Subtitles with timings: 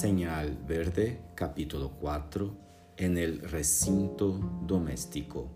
[0.00, 2.56] Señal Verde, capítulo 4,
[2.96, 5.50] en el recinto doméstico.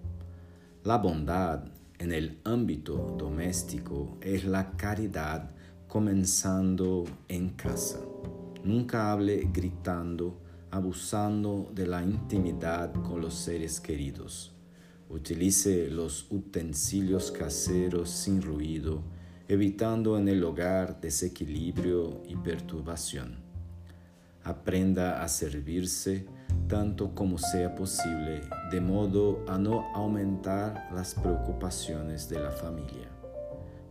[0.82, 1.64] La bondad
[1.98, 5.50] en el ámbito doméstico es la caridad
[5.88, 8.00] comenzando en casa.
[8.62, 14.52] Nunca hable gritando, abusando de la intimidad con los seres queridos.
[15.08, 19.04] Utilice los utensilios caseros sin ruido,
[19.48, 23.43] evitando en el hogar desequilibrio y perturbación
[24.44, 26.26] aprenda a servirse
[26.68, 33.08] tanto como sea posible, de modo a no aumentar las preocupaciones de la familia.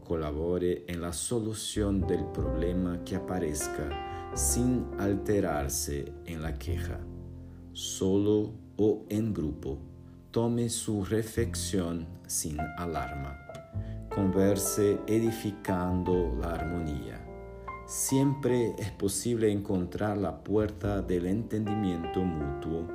[0.03, 3.89] Colabore en la solución del problema que aparezca
[4.33, 6.99] sin alterarse en la queja.
[7.73, 9.77] Solo o en grupo,
[10.31, 13.37] tome su reflexión sin alarma.
[14.09, 17.32] Converse edificando la armonía
[17.85, 22.87] Siempre es posible encontrar la puerta del entendimiento mutuo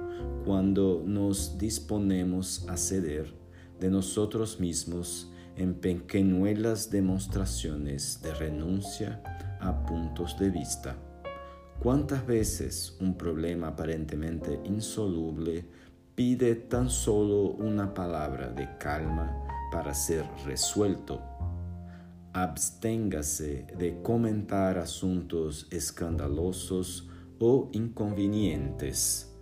[0.46, 3.34] cuando nos disponemos a ceder
[3.78, 9.22] de nosotros mismos en pequeñuelas demostraciones de renuncia
[9.60, 10.96] a puntos de vista.
[11.80, 15.66] ¿Cuántas veces un problema aparentemente insoluble
[16.14, 19.36] pide tan solo una palabra de calma
[19.70, 21.37] para ser resuelto?
[22.32, 29.32] Absténgase de comentar asuntos escandalosos o inconvenientes.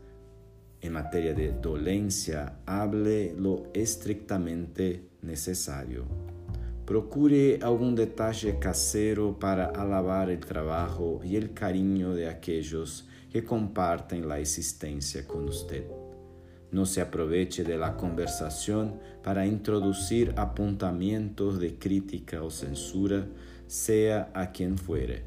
[0.81, 6.05] En materia de dolencia, hable lo estrictamente necesario.
[6.85, 14.29] Procure algún detalle casero para alabar el trabajo y el cariño de aquellos que comparten
[14.29, 16.06] la existencia con usted.
[16.71, 23.27] No se aproveche de la conversación para introducir apuntamientos de crítica o censura,
[23.67, 25.25] sea a quien fuere.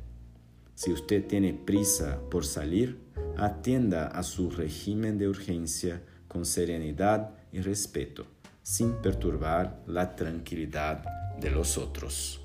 [0.76, 3.00] Si usted tiene prisa por salir,
[3.38, 8.26] atienda a su régimen de urgencia con serenidad y respeto,
[8.64, 11.04] sin perturbar la tranquilidad
[11.40, 12.42] de los otros.